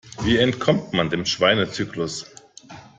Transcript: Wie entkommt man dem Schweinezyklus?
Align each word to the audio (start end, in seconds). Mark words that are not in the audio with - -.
Wie 0.23 0.39
entkommt 0.39 0.93
man 0.93 1.11
dem 1.11 1.27
Schweinezyklus? 1.27 2.25